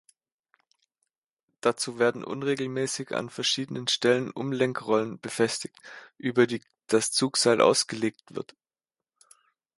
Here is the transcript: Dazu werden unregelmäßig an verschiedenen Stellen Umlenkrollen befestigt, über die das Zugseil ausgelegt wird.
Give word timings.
Dazu 1.59 1.99
werden 1.99 2.23
unregelmäßig 2.23 3.11
an 3.13 3.29
verschiedenen 3.29 3.87
Stellen 3.87 4.31
Umlenkrollen 4.31 5.19
befestigt, 5.19 5.77
über 6.17 6.47
die 6.47 6.63
das 6.87 7.11
Zugseil 7.11 7.61
ausgelegt 7.61 8.33
wird. 8.35 8.55